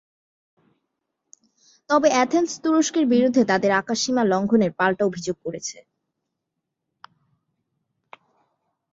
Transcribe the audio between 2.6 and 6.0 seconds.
তুরস্কের বিরুদ্ধে তাদের আকাশসীমা লঙ্ঘনের পাল্টা অভিযোগ করেছে।